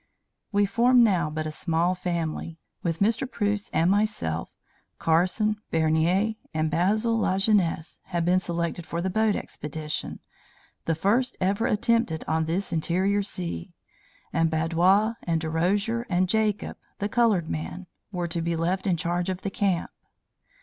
"We 0.51 0.65
formed 0.65 1.03
now 1.03 1.29
but 1.29 1.45
a 1.45 1.51
small 1.51 1.93
family. 1.93 2.57
With 2.81 3.01
Mr. 3.01 3.29
Preuss 3.31 3.69
and 3.69 3.91
myself, 3.91 4.57
Carson, 4.97 5.57
Bernier, 5.69 6.33
and 6.55 6.71
Basil 6.71 7.15
Lajeunesse 7.19 7.99
had 8.05 8.25
been 8.25 8.39
selected 8.39 8.83
for 8.87 8.99
the 8.99 9.11
boat 9.11 9.35
expedition 9.35 10.19
the 10.85 10.95
first 10.95 11.37
ever 11.39 11.67
attempted 11.67 12.23
on 12.27 12.45
this 12.45 12.73
interior 12.73 13.21
sea; 13.21 13.75
and 14.33 14.49
Badau, 14.49 15.13
with 15.27 15.39
Derosier, 15.39 16.07
and 16.09 16.27
Jacob 16.27 16.77
(the 16.97 17.07
colored 17.07 17.47
man), 17.47 17.85
were 18.11 18.27
to 18.27 18.41
be 18.41 18.55
left 18.55 18.87
in 18.87 18.97
charge 18.97 19.29
of 19.29 19.43
the 19.43 19.51
camp. 19.51 19.91